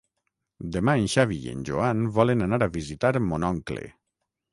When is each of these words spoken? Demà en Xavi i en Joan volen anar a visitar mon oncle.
Demà 0.75 0.95
en 1.01 1.03
Xavi 1.15 1.35
i 1.43 1.51
en 1.57 1.61
Joan 1.69 2.01
volen 2.15 2.41
anar 2.47 2.59
a 2.67 2.69
visitar 2.79 3.13
mon 3.27 3.47
oncle. 3.51 3.85